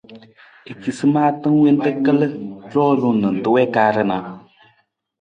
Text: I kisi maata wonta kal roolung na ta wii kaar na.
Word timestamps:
I 0.71 0.73
kisi 0.81 1.05
maata 1.13 1.47
wonta 1.57 1.89
kal 2.05 2.19
roolung 2.73 3.17
na 3.21 3.29
ta 3.41 3.47
wii 3.53 3.69
kaar 3.75 3.97
na. 4.09 4.15